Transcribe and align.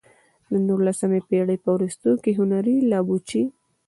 د 0.51 0.53
نولسمې 0.67 1.19
پېړۍ 1.29 1.57
په 1.63 1.69
وروستیو 1.75 2.21
کې 2.23 2.31
هنري 2.39 2.75
لابوچي. 2.91 3.43